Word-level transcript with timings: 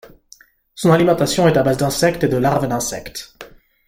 Son 0.73 0.91
alimentation 0.93 1.47
est 1.47 1.57
à 1.57 1.61
base 1.61 1.77
d'insectes 1.77 2.23
et 2.23 2.27
de 2.27 2.37
larves 2.37 2.67
d'insectes. 2.67 3.35